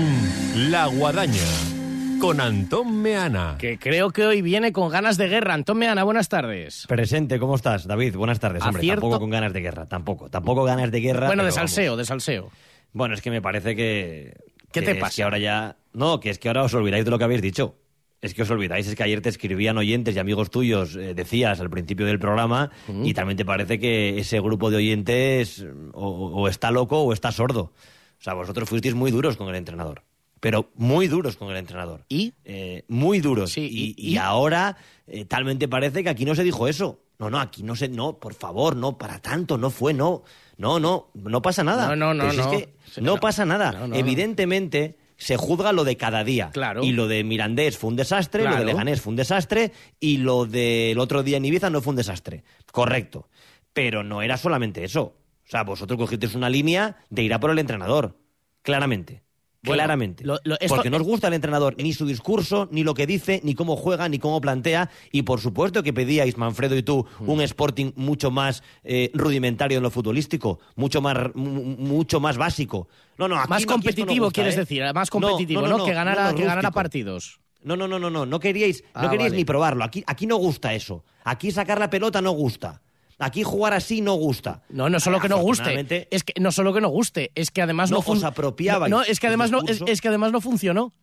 [0.70, 1.79] La Guadaña
[2.20, 3.56] con Antón Meana.
[3.58, 5.54] Que creo que hoy viene con ganas de guerra.
[5.54, 6.86] Antón Meana, buenas tardes.
[6.88, 8.16] Presente, ¿cómo estás, David?
[8.16, 8.80] Buenas tardes, hombre.
[8.80, 9.02] Acierto.
[9.02, 10.30] Tampoco con ganas de guerra, tampoco.
[10.30, 11.28] Tampoco ganas de guerra.
[11.28, 11.56] Bueno, de vamos.
[11.72, 12.52] salseo, de salseo.
[12.94, 14.36] Bueno, es que me parece que.
[14.72, 15.16] ¿Qué que te es pasa?
[15.16, 15.78] que ahora ya.
[15.94, 17.76] No, que es que ahora os olvidáis de lo que habéis dicho.
[18.22, 21.62] Es que os olvidáis, es que ayer te escribían oyentes y amigos tuyos, eh, decías
[21.62, 22.70] al principio del programa,
[23.02, 27.32] y también te parece que ese grupo de oyentes o, o está loco o está
[27.32, 27.72] sordo.
[28.20, 30.04] O sea, vosotros fuisteis muy duros con el entrenador.
[30.40, 32.06] Pero muy duros con el entrenador.
[32.10, 32.34] ¿Y?
[32.46, 33.52] Eh, muy duros.
[33.52, 37.00] Sí, y, y- y ahora eh, talmente parece que aquí no se dijo eso.
[37.20, 40.24] No, no, aquí no se, no, por favor, no, para tanto, no fue, no,
[40.58, 41.88] no, no, no pasa nada.
[41.88, 42.32] No, no, no, no.
[42.32, 43.74] Es que no, pasa nada.
[43.74, 43.96] No, no, no.
[43.96, 46.50] Evidentemente se juzga lo de cada día.
[46.54, 46.82] Claro.
[46.82, 50.46] Y lo de Mirandés fue un desastre, lo de Leganés fue un desastre y lo
[50.46, 52.46] del otro día en Ibiza no fue un desastre.
[52.72, 53.28] Correcto.
[53.74, 55.02] Pero no era solamente eso.
[55.46, 58.18] O sea, vosotros cogisteis una línea de ir a por el entrenador.
[58.62, 59.24] Claramente.
[59.62, 60.24] Bueno, Claramente.
[60.24, 63.06] lo- lo- esto- Porque no os gusta el entrenador, ni su discurso, ni lo que
[63.06, 64.90] dice, ni cómo juega, ni cómo plantea.
[65.12, 67.30] Y por supuesto que pedíais, Manfredo y tú, Mm.
[67.30, 72.88] un Sporting mucho más eh, rudimentario en lo futbolístico, mucho más, mu- mucho más básico.
[73.18, 74.60] No, no, aquí Más no- no competitivo, gusta, quieres ¿eh?
[74.60, 75.84] decir, más competitivo, ¿no?
[75.84, 77.40] que ganara, que partidos.
[77.62, 79.38] No, no, no, no, no, no queríais, no Ah, queríais vale.
[79.40, 79.84] ni probarlo.
[79.84, 81.04] Aquí, aquí no gusta eso.
[81.26, 82.82] Aquí sacar la pelota no gusta.
[83.20, 84.64] Aquí jugar así no gusta.
[84.70, 87.62] No, no solo que no guste, es que no solo que no guste, es que
[87.62, 90.94] además no, No, os apropiabais No, es que además no es, que además no funcionó.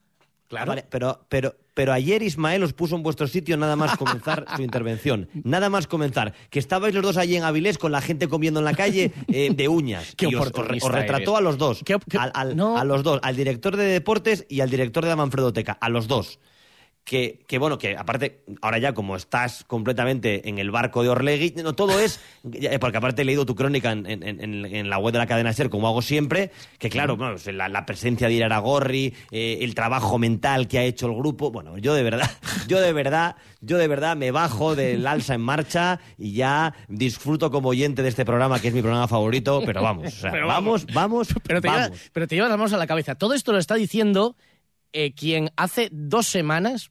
[0.49, 0.69] Claro.
[0.71, 4.63] Vale, pero, pero, pero ayer Ismael os puso en vuestro sitio nada más comenzar su
[4.63, 5.29] intervención.
[5.43, 6.35] Nada más comenzar.
[6.51, 9.51] Que estabais los dos allí en Avilés con la gente comiendo en la calle eh,
[9.53, 10.15] de uñas.
[10.17, 11.83] Qué y os, os- oportunista os retrató a los dos.
[11.85, 12.79] Qué- qué- Al- al- no.
[12.79, 13.19] A los dos.
[13.25, 15.73] Al director de deportes y al director de la Manfredoteca.
[15.81, 16.39] A los dos.
[17.07, 21.55] Que, que, bueno, que aparte, ahora ya como estás completamente en el barco de Orlegui,
[21.63, 24.99] no, todo es, ya, porque aparte he leído tu crónica en, en- en- en la
[24.99, 28.35] web de la cadena SER, como hago siempre, que claro, bueno, la, la presencia de
[28.35, 32.29] Iraragorri, eh, el trabajo mental que ha hecho el grupo, bueno, yo de verdad,
[32.67, 37.53] yo de verdad, yo de verdad me bajo del alza en marcha y ya disfruto
[37.53, 40.49] como oyente de este programa, que es mi programa favorito, pero vamos, o sea, Pero
[40.49, 41.91] vamos, vamos, Pero te, vamos.
[41.91, 43.15] lleva- pero te llevas las manos a la cabeza.
[43.15, 44.35] Todo esto lo está diciendo
[44.93, 46.91] eh, quien hace dos semanas,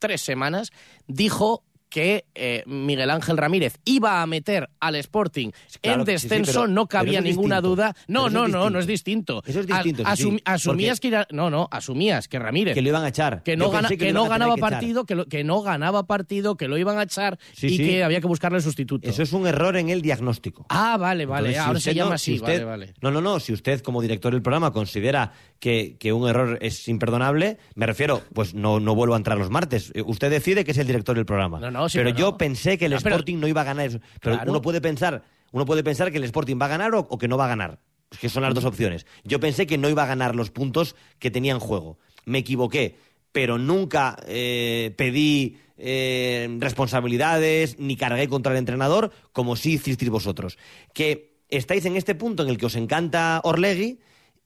[0.00, 0.72] tres semanas,
[1.06, 5.50] dijo que eh, Miguel Ángel Ramírez iba a meter al Sporting
[5.82, 7.68] Claro en que sí, sí, descenso, pero- no cabía es ninguna distinto.
[7.76, 7.96] duda.
[8.08, 9.42] No, no, no, no es distinto.
[9.44, 12.80] Eso es distinto, sí, asum- sí, asumías que era- no, no, asumías que Ramírez Que
[12.82, 13.42] lo iban a echar.
[13.42, 16.68] que no, gana- que no ganaba que partido, que, lo- que no ganaba partido, que
[16.68, 19.08] lo iban a echar Sí, y que había que buscarle sustituto.
[19.10, 20.66] Eso es un error en el diagnóstico.
[20.68, 21.48] Ah, vale, vale.
[21.48, 22.94] Entonces, ahora se llama no- así, si usted- vale, vale.
[23.02, 23.40] No, no, no.
[23.40, 28.22] Si usted, como director del programa, considera que, que un error es imperdonable, me refiero,
[28.32, 29.90] pues no, no vuelvo a entrar los martes.
[29.94, 31.58] Eh, Usted decide que es el director del programa.
[31.60, 32.38] No, no, sí, pero pero yo no.
[32.38, 34.00] pensé que el No, pero- Sporting no iba a ganar eso.
[34.20, 34.50] Pero Claro.
[34.50, 37.28] uno puede pensar, uno puede pensar que el Sporting va a ganar o, o que
[37.28, 37.80] no va a ganar.
[38.10, 39.06] Es que son las dos opciones.
[39.24, 41.98] Yo pensé que no iba a ganar los puntos que tenía en juego.
[42.24, 42.96] Me equivoqué,
[43.32, 50.58] pero nunca eh, pedí eh, responsabilidades ni cargué contra el entrenador, como sí hicisteis vosotros.
[50.92, 54.00] Que estáis en este punto en el que os encanta Orlegui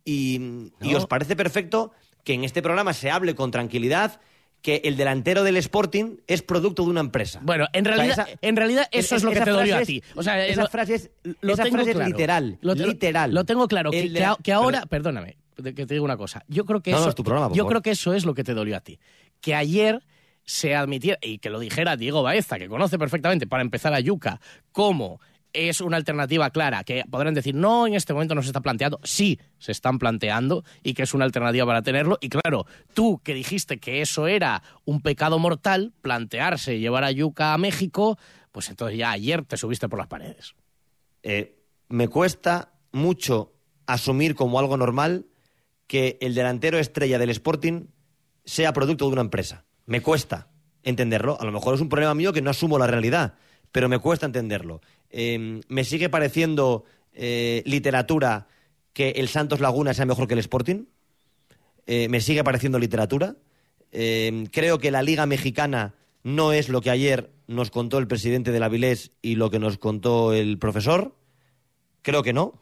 [0.04, 1.92] y, os parece perfecto
[2.22, 4.20] que en este programa se hable con tranquilidad
[4.64, 7.38] que el delantero del Sporting es producto de una empresa.
[7.42, 9.76] Bueno, en O sea, realidad, esa- en realidad eso es- es lo que te dolió
[9.76, 10.02] a ti.
[10.14, 11.10] O sea, esa lo- frase es,
[11.42, 12.56] lo esa literal.
[12.62, 13.34] Lo, literal.
[13.34, 13.90] Lo tengo claro.
[13.90, 16.42] Que, la- ahora, pero- perdóname, que te digo una cosa.
[16.48, 18.32] Yo creo que No, no, eso, es tu programa, yo creo que eso es lo
[18.34, 18.98] que te dolió a ti.
[19.42, 20.02] Que ayer
[20.44, 24.40] se admitiera y que lo dijera Diego Baeza, que conoce perfectamente para empezar a Yuca,
[24.72, 25.20] como
[25.54, 29.00] es una alternativa clara, que podrán decir, no, en este momento no se está planteando.
[29.04, 32.18] Sí, se están planteando y que es una alternativa para tenerlo.
[32.20, 37.54] Y claro, tú que dijiste que eso era un pecado mortal, plantearse llevar a Yuca
[37.54, 38.18] a México,
[38.52, 40.54] pues entonces ya ayer te subiste por las paredes.
[41.22, 41.56] Eh,
[41.88, 43.54] me cuesta mucho
[43.86, 45.26] asumir como algo normal
[45.86, 47.86] que el delantero estrella del Sporting
[48.44, 49.64] sea producto de una empresa.
[49.86, 50.48] Me cuesta
[50.82, 51.38] entenderlo.
[51.40, 53.34] A lo mejor es un problema mío que no asumo la realidad,
[53.72, 54.80] pero me cuesta entenderlo.
[55.16, 58.48] Eh, me sigue pareciendo eh, literatura
[58.92, 60.86] que el Santos Laguna sea mejor que el Sporting.
[61.86, 63.36] Eh, me sigue pareciendo literatura.
[63.92, 68.58] creo que la Liga Mexicana no es lo que ayer nos contó el presidente de
[68.58, 71.14] la Vilés y lo que nos contó el profesor.
[72.02, 72.60] Creo que no.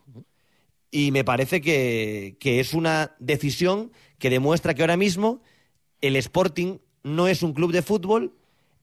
[0.91, 5.41] Y me parece que, que es una decisión que demuestra que ahora mismo
[6.03, 8.35] el Sporting no es un club de fútbol,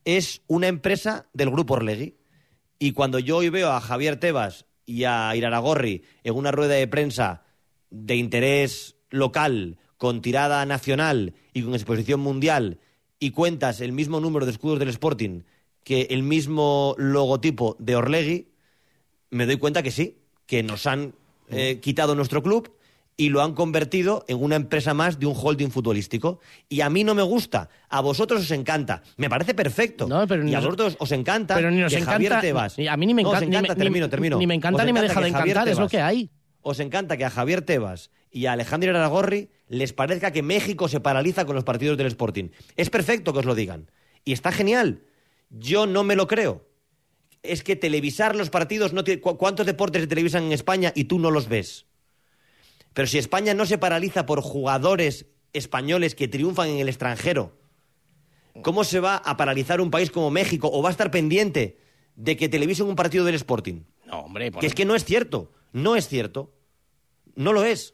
[0.05, 2.18] es una empresa del grupo Orlegui.
[2.79, 6.87] Y cuando yo hoy veo a Javier Tebas y a Iraragorri en una rueda de
[6.87, 7.43] prensa
[7.89, 12.79] de interés local, con tirada nacional y con exposición mundial,
[13.19, 15.41] y cuentas el mismo número de escudos del Sporting
[15.83, 18.47] que el mismo logotipo de Orlegui,
[19.29, 21.13] me doy cuenta que sí, que nos han
[21.49, 22.71] eh, quitado nuestro club
[23.19, 26.39] y lo han convertido en una empresa más de un holding futbolístico.
[26.69, 30.07] Y a mí no me gusta, a vosotros os encanta, me parece perfecto.
[30.47, 32.79] y a vosotros os encanta pero ni nos que encanta, Javier Tebas.
[32.79, 34.37] A mí ni me, encanta, encanta, ni, termino, termino.
[34.37, 36.29] Ni me encanta Os ni me deja de encantar, es lo que hay.
[36.61, 41.01] Os encanta que a Javier Tebas y a Alejandro Aragorri les parezca que México se
[41.01, 42.49] paraliza con los partidos del Sporting.
[42.77, 43.91] Es perfecto que os lo digan.
[44.23, 45.01] Y está genial.
[45.49, 46.65] Yo no me lo creo.
[47.43, 49.19] Es que televisar los partidos no tiene...
[49.19, 51.85] ¿cu- ¿Cuántos deportes se televisan en España y tú no los ves?
[52.93, 57.57] Pero si España no se paraliza por jugadores españoles que triunfan en el extranjero,
[58.61, 61.77] ¿cómo se va a paralizar un país como México o va a estar pendiente
[62.15, 63.83] de que televisen un partido del Sporting?
[64.05, 66.51] No, hombre, por- Que es que no es cierto, no es cierto,
[67.35, 67.93] no lo es.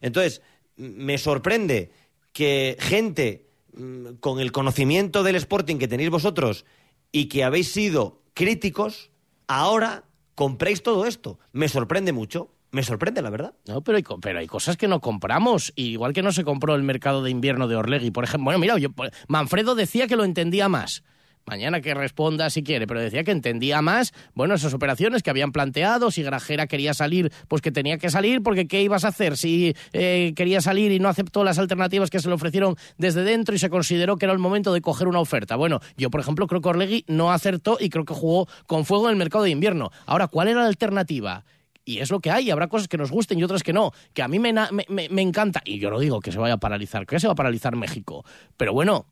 [0.00, 0.42] Entonces,
[0.76, 1.90] me sorprende
[2.32, 6.64] que gente mm, con el conocimiento del Sporting que tenéis vosotros
[7.12, 9.10] y que habéis sido críticos,
[9.46, 11.38] ahora compréis todo esto.
[11.52, 13.54] Me sorprende mucho, me sorprende la verdad.
[13.66, 15.72] No, pero hay, pero hay cosas que no compramos.
[15.76, 18.44] Igual que no se compró el mercado de invierno de Orlegui, por ejemplo.
[18.44, 18.90] Bueno, mira, yo,
[19.28, 21.02] Manfredo decía que lo entendía más.
[21.46, 25.52] Mañana que responda si quiere, pero decía que entendía más, bueno, esas operaciones que habían
[25.52, 29.36] planteado, si Grajera quería salir, pues que tenía que salir, porque ¿qué ibas a hacer?
[29.36, 33.54] Si eh, quería salir y no aceptó las alternativas que se le ofrecieron desde dentro
[33.54, 35.56] y se consideró que era el momento de coger una oferta.
[35.56, 39.06] Bueno, yo, por ejemplo, creo que Orlegui no acertó y creo que jugó con fuego
[39.06, 39.90] en el mercado de invierno.
[40.06, 41.44] Ahora, ¿cuál era la alternativa?
[41.84, 44.22] Y es lo que hay, habrá cosas que nos gusten y otras que no, que
[44.22, 47.18] a mí me, me, encanta, y yo no digo que se vaya a paralizar, que
[47.18, 48.24] se va a paralizar México,
[48.56, 49.06] pero bueno,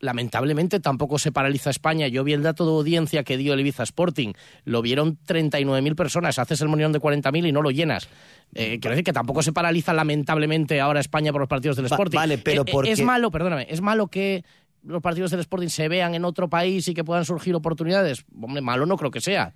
[0.00, 2.08] lamentablemente tampoco se paraliza España.
[2.08, 4.32] Yo vi el dato de audiencia que dio el Ibiza Sporting,
[4.64, 8.08] lo vieron 39.000 personas, haces el monillón de 40.000 y no lo llenas.
[8.54, 11.96] Eh, quiero decir que tampoco se paraliza lamentablemente ahora España por los partidos del Va-
[11.96, 12.16] Sporting.
[12.18, 14.44] vale, pero Eh, eh, ¿por Es malo, perdóname, es malo que
[14.82, 18.24] los partidos del Sporting se vean en otro país y que puedan surgir oportunidades.
[18.38, 19.54] Hombre, malo no creo que sea.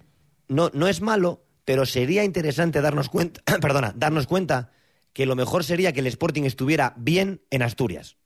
[0.48, 4.70] No, no es malo, pero sería interesante darnos cuenta, perdona, darnos cuenta
[5.12, 8.16] que lo mejor sería que el Sporting estuviera bien en Asturias.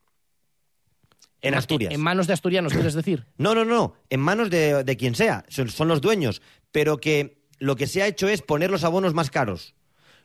[1.40, 1.92] En Asturias.
[1.92, 3.26] En manos de asturianos, quieres decir.
[3.38, 7.42] No, no, no, en manos de, de quien sea, son, son los dueños, pero que
[7.58, 9.74] lo que se ha hecho es poner los abonos más caros,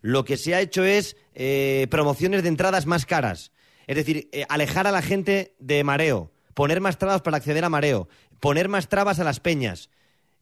[0.02, 3.52] lo que se ha hecho es eh, promociones de entradas más caras,
[3.88, 7.70] es decir, eh, alejar a la gente de mareo, poner más trabas para acceder a
[7.70, 9.90] mareo, poner más trabas a las peñas.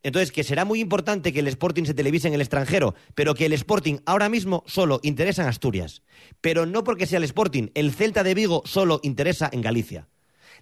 [0.06, 3.48] Entonces, que será muy importante que el Sporting se televise en el extranjero, pero que
[3.48, 6.04] el Sporting ahora mismo solo interesa en Asturias.
[6.42, 10.08] Pero no porque sea el Sporting, el Celta de Vigo solo interesa en Galicia.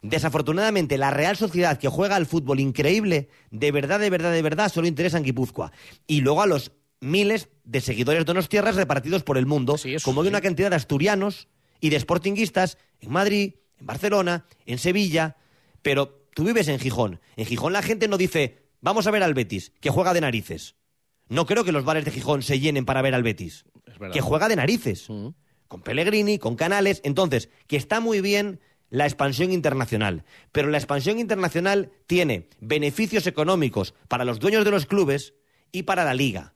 [0.01, 4.71] Desafortunadamente, la Real Sociedad que juega al fútbol increíble, de verdad, de verdad, de verdad,
[4.71, 5.73] solo interesa en Guipúzcoa.
[6.07, 9.75] Y luego a los miles de seguidores de Tierras repartidos por el mundo,
[10.05, 11.49] como hay una cantidad de asturianos
[11.81, 15.35] y de sportinguistas en Madrid, en Barcelona, en Sevilla.
[15.81, 17.19] Pero tú vives en Gijón.
[17.35, 20.75] En Gijón la gente no dice, vamos a ver al Betis, que juega de narices.
[21.29, 23.65] No creo que los bares de Gijón se llenen para ver al Betis.
[24.11, 25.07] Que juega de narices.
[25.67, 27.01] Con Pellegrini, con Canales.
[27.03, 28.59] Entonces, que está muy bien
[28.89, 30.25] la expansión internacional.
[30.51, 35.33] Pero la expansión internacional tiene beneficios económicos para los dueños de los clubes
[35.71, 36.53] y para la liga.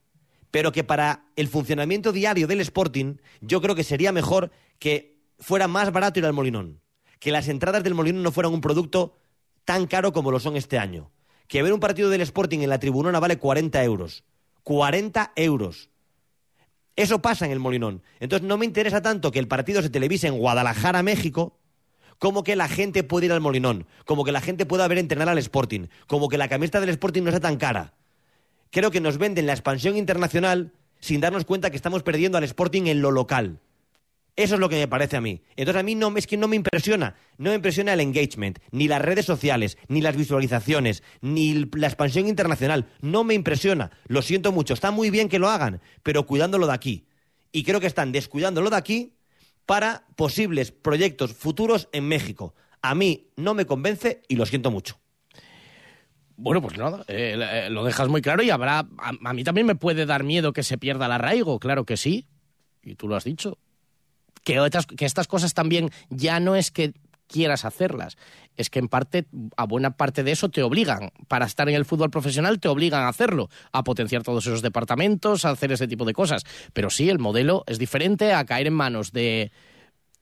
[0.50, 5.66] Pero que para el funcionamiento diario del Sporting, yo creo que sería mejor que fuera
[5.66, 6.80] más barato ir al Molinón.
[7.18, 9.16] Que las entradas del Molinón no fueran un producto
[9.64, 11.10] tan caro como lo son este año.
[11.48, 14.22] Que ver un partido del Sporting en la tribunona vale 40 euros.
[14.62, 15.90] 40 euros.
[16.94, 18.02] Eso pasa en el Molinón.
[18.20, 21.58] Entonces no me interesa tanto que el partido se televise en Guadalajara, México,
[22.18, 25.28] como que la gente pueda ir al Molinón, como que la gente pueda ver entrenar
[25.28, 27.94] al Sporting, como que la camiseta del Sporting no sea tan cara.
[28.70, 32.86] creo que nos venden la expansión internacional sin darnos cuenta que estamos perdiendo al Sporting
[32.86, 33.60] en lo local.
[34.38, 35.42] Eso es lo que me parece a mí.
[35.56, 37.16] Entonces a mí no, es que no me impresiona.
[37.38, 42.28] No me impresiona el engagement, ni las redes sociales, ni las visualizaciones, ni la expansión
[42.28, 42.86] internacional.
[43.00, 43.90] No me impresiona.
[44.06, 44.74] Lo siento mucho.
[44.74, 47.08] Está muy bien que lo hagan, pero cuidándolo de aquí.
[47.50, 49.16] Y creo que están descuidándolo de aquí
[49.66, 52.54] para posibles proyectos futuros en México.
[52.80, 55.00] A mí no me convence y lo siento mucho.
[56.36, 58.86] Bueno, pues nada, eh, eh, lo dejas muy claro y habrá.
[58.98, 61.96] A, a, mí también me puede dar miedo que se pierda el arraigo, claro que
[61.96, 62.28] sí.
[62.84, 63.58] Y tú lo has dicho.
[64.48, 66.94] Que, otras, que estas cosas también ya no es que
[67.26, 68.16] quieras hacerlas,
[68.56, 69.26] es que en parte,
[69.58, 71.12] a buena parte de eso te obligan.
[71.28, 75.44] Para estar en el fútbol profesional te obligan a hacerlo, a potenciar todos esos departamentos,
[75.44, 76.44] a hacer ese tipo de cosas.
[76.72, 79.52] Pero sí, el modelo es diferente a caer en manos de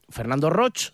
[0.09, 0.91] Fernando Roch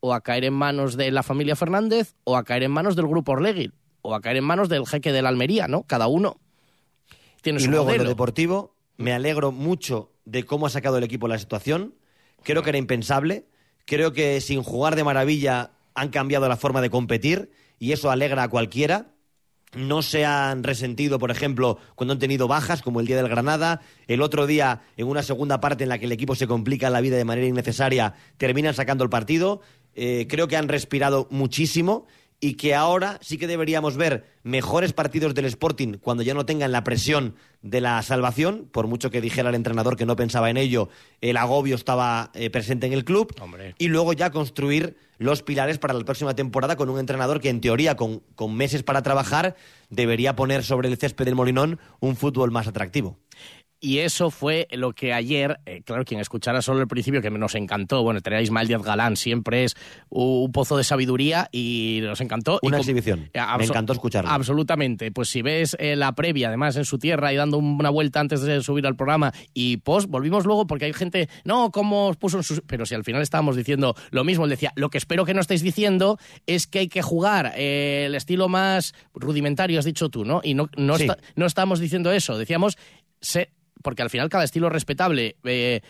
[0.00, 3.06] o a caer en manos de la familia Fernández o a caer en manos del
[3.06, 3.70] grupo Orlegui
[4.00, 5.82] o a caer en manos del jeque de la Almería, ¿no?
[5.82, 6.40] Cada uno
[7.42, 8.04] tiene y su luego modelo.
[8.04, 11.94] en lo deportivo, me alegro mucho de cómo ha sacado el equipo la situación.
[12.42, 13.46] Creo que era impensable.
[13.84, 18.44] Creo que sin jugar de maravilla han cambiado la forma de competir y eso alegra
[18.44, 19.08] a cualquiera.
[19.74, 23.80] No se han resentido, por ejemplo, cuando han tenido bajas, como el día del Granada.
[24.06, 27.00] El otro día, en una segunda parte en la que el equipo se complica la
[27.00, 29.62] vida de manera innecesaria, terminan sacando el partido.
[29.94, 32.06] Eh, creo que han respirado muchísimo
[32.44, 36.72] y que ahora sí que deberíamos ver mejores partidos del Sporting cuando ya no tengan
[36.72, 40.56] la presión de la salvación, por mucho que dijera el entrenador que no pensaba en
[40.56, 40.88] ello,
[41.20, 43.76] el agobio estaba eh, presente en el club, Hombre.
[43.78, 47.60] y luego ya construir los pilares para la próxima temporada con un entrenador que en
[47.60, 49.54] teoría con, con meses para trabajar
[49.88, 53.20] debería poner sobre el césped del Molinón un fútbol más atractivo.
[53.84, 57.56] Y eso fue lo que ayer, eh, claro, quien escuchara solo el principio, que nos
[57.56, 58.04] encantó.
[58.04, 59.74] Bueno, tener a Ismael Díaz Galán siempre es
[60.08, 62.60] un pozo de sabiduría y nos encantó.
[62.62, 63.28] Una y exhibición.
[63.34, 64.30] Eh, Me encantó escucharlo.
[64.30, 65.10] Absolutamente.
[65.10, 68.42] Pues si ves eh, la previa, además en su tierra y dando una vuelta antes
[68.42, 72.36] de subir al programa y post, volvimos luego porque hay gente, no, ¿cómo os puso
[72.36, 72.62] en sus...?
[72.64, 75.40] Pero si al final estábamos diciendo lo mismo, él decía, lo que espero que no
[75.40, 80.24] estéis diciendo es que hay que jugar eh, el estilo más rudimentario, has dicho tú,
[80.24, 80.40] ¿no?
[80.44, 81.02] Y no, no, Sí.
[81.02, 82.78] está- no estamos diciendo eso, decíamos...
[83.20, 83.50] Se,
[83.82, 85.36] porque al final cada estilo es respetable.
[85.44, 85.80] eh,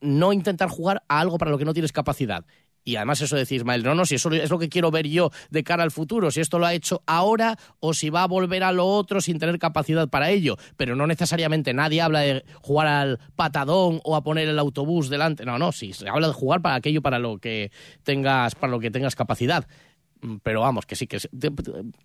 [0.00, 2.44] no intentar jugar a algo para lo que no tienes capacidad.
[2.88, 5.30] Y además eso decís, Ismael, no, no, si eso es lo que quiero ver yo
[5.50, 8.64] de cara al futuro, si esto lo ha hecho ahora o si va a volver
[8.64, 10.56] a lo otro sin tener capacidad para ello.
[10.78, 15.44] Pero no necesariamente nadie habla de jugar al patadón o a poner el autobús delante.
[15.44, 17.72] No, no, sí, se habla de jugar para aquello para lo que
[18.04, 19.66] tengas, para lo que tengas capacidad.
[20.20, 21.28] Mm, Pero vamos, que sí, que sí.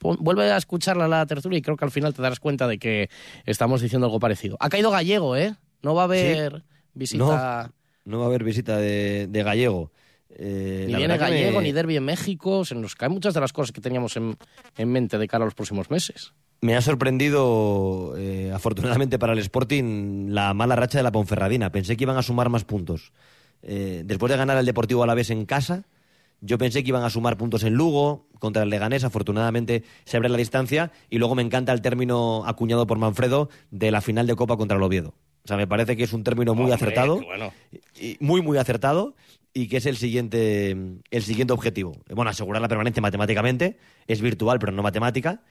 [0.01, 3.09] Vuelve a escucharla la tertulia y creo que al final te darás cuenta de que
[3.45, 4.57] estamos diciendo algo parecido.
[4.59, 5.55] Ha caído gallego, ¿eh?
[5.81, 7.71] No va a haber visita.
[8.05, 9.91] No va a haber visita de, de gallego.
[10.35, 12.65] Eh, Ni viene gallego, me- ni derby en México.
[12.65, 14.35] Se nos caen muchas de las cosas que teníamos en,
[14.77, 16.33] en mente de cara a los próximos meses.
[16.61, 21.71] Me ha sorprendido, eh, afortunadamente para el Sporting, la mala racha de la Ponferradina.
[21.71, 23.11] Pensé que iban a sumar más puntos.
[23.61, 25.83] Eh, después de ganar el Deportivo Alavés en casa,
[26.45, 29.05] yo pensé que iban a sumar puntos en Lugo contra el Leganés.
[29.05, 30.91] Afortunadamente se abre la distancia.
[31.09, 34.75] Y luego me encanta el término acuñado por Manfredo de la final de Copa contra
[34.75, 35.13] el Oviedo.
[35.45, 37.21] O sea, me parece que es un término muy Hombre, acertado.
[37.21, 37.53] bueno.
[37.99, 39.15] y muy, muy acertado
[39.53, 40.71] y que es el siguiente,
[41.11, 41.95] el siguiente objetivo.
[42.09, 43.77] Bueno, asegurar la permanencia matemáticamente,
[44.07, 45.43] es virtual pero no matemática.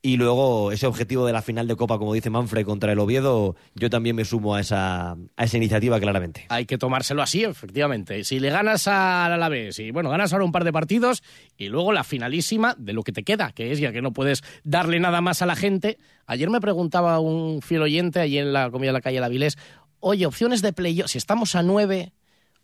[0.00, 3.56] Y luego ese objetivo de la final de Copa, como dice Manfred, contra el Oviedo,
[3.74, 6.46] yo también me sumo a esa, a esa iniciativa claramente.
[6.50, 8.22] Hay que tomárselo así, efectivamente.
[8.22, 11.24] Si le ganas al Alavés y, bueno, ganas ahora un par de partidos
[11.56, 14.44] y luego la finalísima de lo que te queda, que es ya que no puedes
[14.62, 15.98] darle nada más a la gente.
[16.26, 19.58] Ayer me preguntaba un fiel oyente allí en la comida de la calle La Vilés,
[19.98, 22.12] oye, opciones de playoff, si estamos a nueve,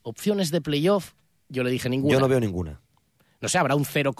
[0.02, 1.14] opciones de playoff,
[1.48, 2.14] yo le dije ninguna.
[2.14, 2.80] Yo no veo ninguna.
[3.44, 4.14] No sé, habrá un 0,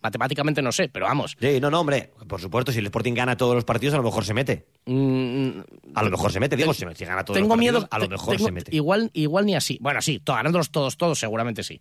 [0.00, 1.36] matemáticamente no sé, pero vamos.
[1.40, 4.04] Sí, no, no, hombre, por supuesto, si el Sporting gana todos los partidos, a lo
[4.04, 4.66] mejor se mete.
[4.86, 7.98] A lo mejor se mete, digo, si, gana todos Mm, Tengo los partidos, miedo, a
[7.98, 8.76] lo mejor tengo- se mete.
[8.76, 9.78] Igual, igual ni así.
[9.80, 11.80] Bueno, sí, ganándolos todos, todos, seguramente sí.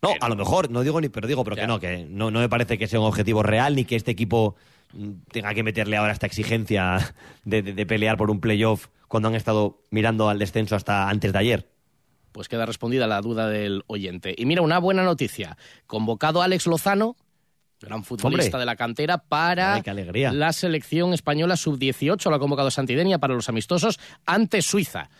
[0.00, 2.40] No, a lo mejor, no digo ni, pero digo, pero que no, que no, no
[2.40, 4.56] me parece que sea un objetivo real ni que este equipo
[4.92, 7.14] mm, tenga que meterle ahora esta exigencia
[7.44, 11.32] de, de- de pelear por un playoff cuando han estado mirando al descenso hasta antes
[11.32, 11.68] de ayer.
[12.32, 14.34] Pues queda respondida la duda del oyente.
[14.36, 15.56] Y mira, una buena noticia.
[15.86, 17.16] Convocado Alex Lozano,
[17.80, 18.60] gran futbolista Hombre.
[18.60, 20.32] de la cantera, para Ay, qué alegría.
[20.32, 22.30] la selección española sub-18.
[22.30, 25.10] Lo ha convocado Santidenia para los amistosos ante Suiza.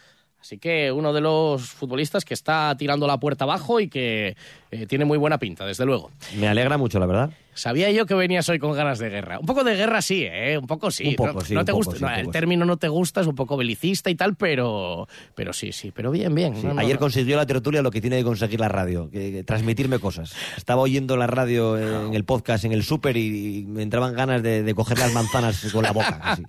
[0.40, 4.36] Así que uno de los futbolistas que está tirando la puerta abajo y que
[4.72, 6.10] eh, tiene muy buena pinta, desde luego.
[6.38, 7.30] Me alegra mucho, la verdad.
[7.54, 9.38] Sabía yo que venías hoy con ganas de guerra.
[9.38, 10.56] Un poco de guerra sí, ¿eh?
[10.56, 11.08] Un poco sí.
[11.08, 12.78] Un poco, no, sí, no un te poco, gusta, sí, no, un el término no
[12.78, 15.92] te gusta, es un poco belicista y tal, pero, pero sí, sí.
[15.94, 16.56] Pero bien, bien.
[16.56, 19.30] Sí, No, no, ayer consiguió la tertulia lo que tiene que conseguir la radio, que,
[19.32, 20.34] que transmitirme cosas.
[20.56, 24.42] Estaba oyendo la radio en el podcast, en el súper, y, y me entraban ganas
[24.42, 26.18] de, de coger las manzanas con la boca.
[26.22, 26.42] así.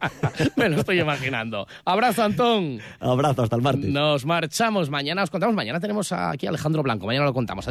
[0.56, 1.66] Me lo estoy imaginando.
[1.86, 2.80] Abrazo, Antón.
[3.00, 3.86] Abrazo, hasta el martes.
[3.90, 4.90] Nos marchamos.
[4.90, 5.56] Mañana os contamos.
[5.56, 7.06] Mañana tenemos aquí a Alejandro Blanco.
[7.06, 7.66] Mañana lo contamos.